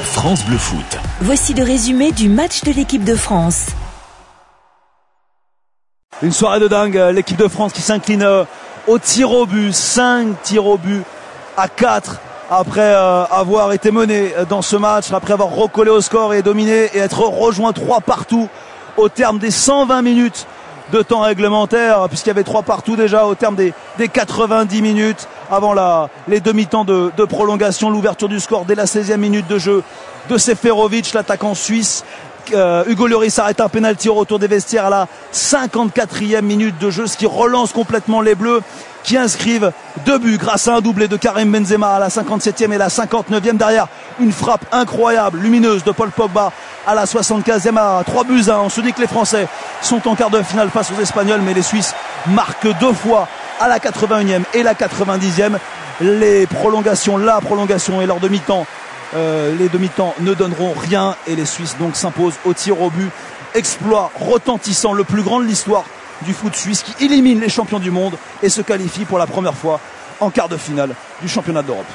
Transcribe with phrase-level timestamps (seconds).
[0.00, 0.98] France Bleu Foot.
[1.20, 3.66] Voici le résumé du match de l'équipe de France.
[6.22, 8.44] Une soirée de dingue, l'équipe de France qui s'incline euh,
[8.88, 11.04] au tir au but, 5 tirs au but
[11.56, 12.20] à 4
[12.50, 16.90] après euh, avoir été mené dans ce match, après avoir recollé au score et dominé
[16.94, 18.48] et être rejoint 3 partout
[18.96, 20.46] au terme des 120 minutes
[20.92, 23.72] de temps réglementaire, puisqu'il y avait 3 partout déjà au terme des,
[24.08, 25.74] 90 minutes avant
[26.28, 29.82] les demi-temps de, de, prolongation, l'ouverture du score dès la 16e minute de jeu
[30.28, 32.04] de Seferovic, l'attaquant suisse.
[32.52, 36.90] Euh, Hugo Lloris arrête un pénalty au retour des vestiaires à la 54e minute de
[36.90, 38.60] jeu, ce qui relance complètement les Bleus
[39.04, 39.70] qui inscrivent
[40.06, 43.56] deux buts grâce à un doublé de Karim Benzema à la 57e et la 59e
[43.56, 43.86] derrière
[44.18, 46.52] une frappe incroyable, lumineuse de Paul Pogba
[46.86, 48.56] à la 75e à 3 buts 1.
[48.56, 49.46] On se dit que les Français
[49.82, 51.94] sont en quart de finale face aux Espagnols, mais les Suisses
[52.26, 53.28] marquent deux fois
[53.60, 55.58] à la 81e et la 90e.
[56.00, 58.66] Les prolongations, la prolongation et leur demi-temps,
[59.14, 63.10] euh, les demi-temps ne donneront rien et les Suisses donc s'imposent au tir au but.
[63.54, 65.84] Exploit retentissant, le plus grand de l'histoire
[66.22, 69.54] du foot suisse qui élimine les champions du monde et se qualifie pour la première
[69.54, 69.80] fois
[70.20, 71.86] en quart de finale du championnat d'Europe.